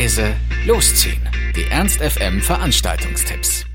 leise, 0.00 0.34
losziehen. 0.66 1.20
Die 1.54 1.70
Ernst 1.70 2.00
FM 2.00 2.40
Veranstaltungstipps. 2.40 3.66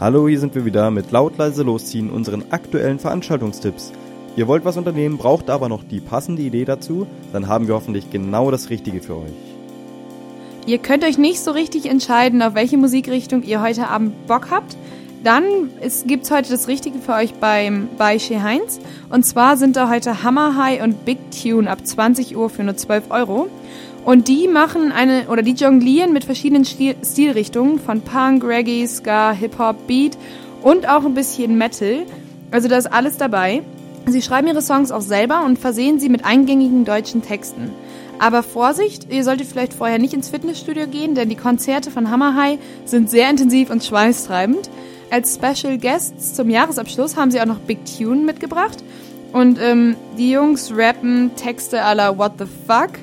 Hallo, 0.00 0.26
hier 0.26 0.40
sind 0.40 0.56
wir 0.56 0.64
wieder 0.64 0.90
mit 0.90 1.12
laut 1.12 1.38
leise 1.38 1.62
losziehen 1.62 2.10
unseren 2.10 2.50
aktuellen 2.50 2.98
Veranstaltungstipps. 2.98 3.92
Ihr 4.34 4.48
wollt 4.48 4.64
was 4.64 4.76
unternehmen, 4.76 5.16
braucht 5.16 5.48
aber 5.48 5.68
noch 5.68 5.84
die 5.84 6.00
passende 6.00 6.42
Idee 6.42 6.64
dazu, 6.64 7.06
dann 7.32 7.46
haben 7.46 7.68
wir 7.68 7.76
hoffentlich 7.76 8.10
genau 8.10 8.50
das 8.50 8.68
Richtige 8.68 9.00
für 9.00 9.18
euch. 9.18 9.30
Ihr 10.66 10.78
könnt 10.78 11.04
euch 11.04 11.18
nicht 11.18 11.38
so 11.38 11.52
richtig 11.52 11.86
entscheiden, 11.86 12.42
auf 12.42 12.56
welche 12.56 12.76
Musikrichtung 12.76 13.44
ihr 13.44 13.62
heute 13.62 13.86
Abend 13.86 14.26
Bock 14.26 14.48
habt. 14.50 14.76
Dann 15.22 15.44
gibt 16.06 16.24
es 16.24 16.32
heute 16.32 16.50
das 16.50 16.66
Richtige 16.66 16.98
für 16.98 17.12
euch 17.12 17.34
beim, 17.34 17.88
bei 17.96 18.18
She 18.18 18.40
Heinz. 18.40 18.80
Und 19.08 19.24
zwar 19.24 19.56
sind 19.56 19.76
da 19.76 19.88
heute 19.88 20.24
Hammer 20.24 20.56
High 20.56 20.82
und 20.82 21.04
Big 21.04 21.18
Tune 21.30 21.70
ab 21.70 21.86
20 21.86 22.36
Uhr 22.36 22.50
für 22.50 22.64
nur 22.64 22.76
12 22.76 23.10
Euro. 23.10 23.48
Und 24.06 24.28
die 24.28 24.46
machen 24.46 24.92
eine, 24.92 25.26
oder 25.30 25.42
die 25.42 25.54
jonglieren 25.54 26.12
mit 26.12 26.24
verschiedenen 26.24 26.64
Stil 26.64 26.94
Stilrichtungen 27.04 27.80
von 27.80 28.02
Punk, 28.02 28.44
Reggae, 28.44 28.86
Ska, 28.86 29.32
Hip-Hop, 29.32 29.88
Beat 29.88 30.16
und 30.62 30.88
auch 30.88 31.04
ein 31.04 31.14
bisschen 31.14 31.58
Metal. 31.58 32.06
Also 32.52 32.68
da 32.68 32.76
ist 32.76 32.86
alles 32.86 33.16
dabei. 33.16 33.64
Sie 34.06 34.22
schreiben 34.22 34.46
ihre 34.46 34.62
Songs 34.62 34.92
auch 34.92 35.00
selber 35.00 35.44
und 35.44 35.58
versehen 35.58 35.98
sie 35.98 36.08
mit 36.08 36.24
eingängigen 36.24 36.84
deutschen 36.84 37.22
Texten. 37.22 37.72
Aber 38.20 38.44
Vorsicht, 38.44 39.12
ihr 39.12 39.24
solltet 39.24 39.48
vielleicht 39.48 39.74
vorher 39.74 39.98
nicht 39.98 40.14
ins 40.14 40.28
Fitnessstudio 40.28 40.86
gehen, 40.86 41.16
denn 41.16 41.28
die 41.28 41.34
Konzerte 41.34 41.90
von 41.90 42.08
Hammer 42.08 42.36
High 42.36 42.60
sind 42.84 43.10
sehr 43.10 43.28
intensiv 43.28 43.70
und 43.70 43.82
schweißtreibend. 43.82 44.70
Als 45.10 45.34
Special 45.34 45.78
Guests 45.78 46.34
zum 46.34 46.48
Jahresabschluss 46.48 47.16
haben 47.16 47.32
sie 47.32 47.40
auch 47.40 47.46
noch 47.46 47.58
Big 47.58 47.78
Tune 47.84 48.22
mitgebracht. 48.22 48.84
Und 49.32 49.60
ähm, 49.60 49.96
die 50.16 50.30
Jungs 50.30 50.72
rappen 50.72 51.32
Texte 51.34 51.82
aller 51.82 52.16
What 52.16 52.34
the 52.38 52.46
Fuck. 52.68 53.00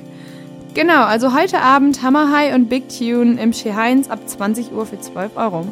Genau, 0.74 1.04
also 1.04 1.32
heute 1.32 1.60
Abend 1.60 2.02
Hammer 2.02 2.32
High 2.32 2.52
und 2.52 2.68
Big 2.68 2.88
Tune 2.88 3.40
im 3.40 3.52
She 3.52 3.74
Heinz 3.74 4.10
ab 4.10 4.18
20 4.26 4.72
Uhr 4.72 4.84
für 4.86 4.98
12 4.98 5.36
Euro. 5.36 5.68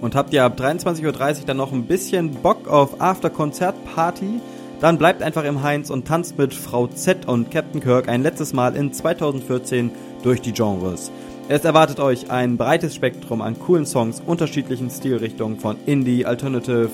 Und 0.00 0.16
habt 0.16 0.32
ihr 0.32 0.42
ab 0.42 0.58
23.30 0.58 1.06
Uhr 1.06 1.46
dann 1.46 1.56
noch 1.56 1.72
ein 1.72 1.86
bisschen 1.86 2.34
Bock 2.34 2.66
auf 2.66 3.00
After-Konzert-Party? 3.00 4.40
Dann 4.80 4.98
bleibt 4.98 5.22
einfach 5.22 5.44
im 5.44 5.62
Heinz 5.62 5.90
und 5.90 6.08
tanzt 6.08 6.38
mit 6.38 6.52
Frau 6.54 6.88
Z 6.88 7.28
und 7.28 7.52
Captain 7.52 7.80
Kirk 7.80 8.08
ein 8.08 8.24
letztes 8.24 8.52
Mal 8.52 8.74
in 8.74 8.92
2014 8.92 9.92
durch 10.24 10.40
die 10.40 10.54
Genres. 10.54 11.12
Es 11.48 11.64
erwartet 11.64 12.00
euch 12.00 12.32
ein 12.32 12.56
breites 12.56 12.96
Spektrum 12.96 13.40
an 13.40 13.60
coolen 13.60 13.86
Songs 13.86 14.20
unterschiedlichen 14.26 14.90
Stilrichtungen 14.90 15.60
von 15.60 15.76
Indie, 15.86 16.26
Alternative, 16.26 16.90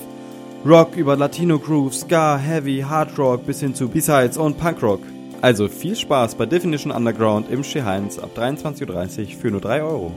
Rock 0.63 0.95
über 0.95 1.15
Latino 1.15 1.57
Groove, 1.57 1.95
Ska, 1.95 2.37
Heavy, 2.37 2.85
Hard 2.87 3.17
Rock 3.17 3.47
bis 3.47 3.61
hin 3.61 3.73
zu 3.73 3.89
B-Sides 3.89 4.37
und 4.37 4.59
Punk 4.59 4.83
Rock. 4.83 5.01
Also 5.41 5.67
viel 5.67 5.95
Spaß 5.95 6.35
bei 6.35 6.45
Definition 6.45 6.91
Underground 6.91 7.51
im 7.51 7.63
Heinz 7.63 8.17
ab 8.17 8.31
23.30 8.35 9.19
Uhr 9.19 9.39
für 9.39 9.51
nur 9.51 9.61
3 9.61 9.83
Euro. 9.83 10.11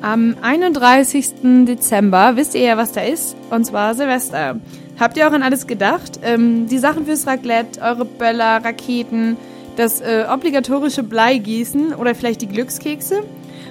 Am 0.00 0.36
31. 0.40 1.64
Dezember 1.66 2.36
wisst 2.36 2.54
ihr 2.54 2.60
ja, 2.60 2.76
was 2.76 2.92
da 2.92 3.00
ist, 3.00 3.36
und 3.50 3.64
zwar 3.64 3.96
Silvester. 3.96 4.56
Habt 4.98 5.16
ihr 5.16 5.28
auch 5.28 5.32
an 5.32 5.42
alles 5.42 5.66
gedacht? 5.66 6.20
Ähm, 6.22 6.68
die 6.68 6.78
Sachen 6.78 7.06
fürs 7.06 7.26
Raclette, 7.26 7.80
eure 7.80 8.04
Böller, 8.04 8.64
Raketen, 8.64 9.36
das 9.76 10.00
äh, 10.00 10.24
obligatorische 10.32 11.02
Bleigießen 11.02 11.94
oder 11.94 12.14
vielleicht 12.14 12.42
die 12.42 12.48
Glückskekse? 12.48 13.24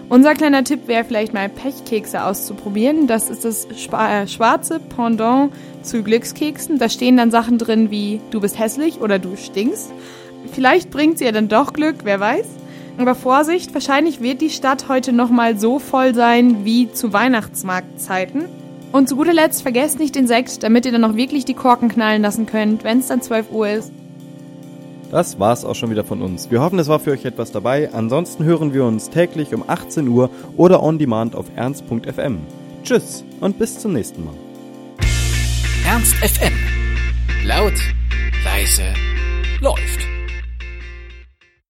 Unser 0.09 0.35
kleiner 0.35 0.63
Tipp 0.63 0.87
wäre 0.87 1.03
vielleicht 1.03 1.33
mal 1.33 1.49
Pechkekse 1.49 2.23
auszuprobieren. 2.23 3.07
Das 3.07 3.29
ist 3.29 3.43
das 3.43 3.65
äh, 3.65 4.27
schwarze 4.27 4.79
Pendant 4.79 5.51
zu 5.81 6.01
Glückskeksen. 6.01 6.77
Da 6.77 6.87
stehen 6.87 7.17
dann 7.17 7.31
Sachen 7.31 7.57
drin 7.57 7.91
wie 7.91 8.21
du 8.31 8.39
bist 8.39 8.57
hässlich 8.57 9.01
oder 9.01 9.19
du 9.19 9.35
stinkst. 9.35 9.91
Vielleicht 10.51 10.89
bringt 10.91 11.17
sie 11.17 11.25
ja 11.25 11.31
dann 11.31 11.47
doch 11.47 11.73
Glück, 11.73 11.97
wer 12.03 12.19
weiß. 12.19 12.45
Aber 12.97 13.13
Vorsicht, 13.13 13.73
wahrscheinlich 13.73 14.21
wird 14.21 14.41
die 14.41 14.49
Stadt 14.49 14.89
heute 14.89 15.13
nochmal 15.13 15.59
so 15.59 15.79
voll 15.79 16.15
sein 16.15 16.65
wie 16.65 16.91
zu 16.91 17.13
Weihnachtsmarktzeiten. 17.13 18.45
Und 18.91 19.07
zu 19.07 19.15
guter 19.15 19.33
Letzt 19.33 19.61
vergesst 19.61 19.99
nicht 19.99 20.15
den 20.15 20.27
Sekt, 20.27 20.63
damit 20.63 20.85
ihr 20.85 20.91
dann 20.91 21.01
noch 21.01 21.15
wirklich 21.15 21.45
die 21.45 21.53
Korken 21.53 21.89
knallen 21.89 22.21
lassen 22.21 22.45
könnt, 22.45 22.83
wenn 22.83 22.99
es 22.99 23.07
dann 23.07 23.21
12 23.21 23.51
Uhr 23.51 23.69
ist. 23.69 23.91
Das 25.11 25.39
war's 25.39 25.63
auch 25.63 25.75
schon 25.75 25.89
wieder 25.89 26.03
von 26.03 26.21
uns. 26.21 26.51
Wir 26.51 26.61
hoffen, 26.61 26.79
es 26.79 26.87
war 26.87 26.99
für 26.99 27.11
euch 27.11 27.23
etwas 27.23 27.51
dabei. 27.51 27.93
Ansonsten 27.93 28.43
hören 28.43 28.73
wir 28.73 28.83
uns 28.83 29.09
täglich 29.09 29.53
um 29.53 29.63
18 29.67 30.07
Uhr 30.07 30.29
oder 30.57 30.83
on 30.83 30.97
demand 30.97 31.35
auf 31.35 31.45
ernst.fm. 31.55 32.39
Tschüss 32.83 33.23
und 33.39 33.59
bis 33.59 33.79
zum 33.79 33.93
nächsten 33.93 34.25
Mal. 34.25 34.33
Ernst 35.85 36.15
FM. 36.15 36.53
Laut, 37.45 37.73
leise, 38.43 38.83
läuft. 39.61 40.16